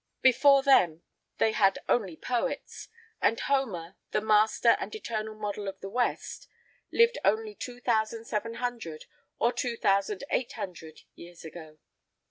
Before 0.23 0.63
them 0.63 1.03
they 1.37 1.51
had 1.51 1.77
only 1.87 2.17
poets; 2.17 2.87
and 3.21 3.39
Homer, 3.39 3.97
the 4.09 4.19
master 4.19 4.75
and 4.79 4.95
eternal 4.95 5.35
model 5.35 5.67
of 5.67 5.79
the 5.79 5.91
west, 5.91 6.47
lived 6.91 7.19
only 7.23 7.53
two 7.53 7.79
thousand 7.79 8.25
seven 8.25 8.55
hundred, 8.55 9.05
or 9.37 9.53
two 9.53 9.77
thousand 9.77 10.23
eight 10.31 10.53
hundred, 10.53 11.01
years 11.13 11.45
ago. 11.45 11.77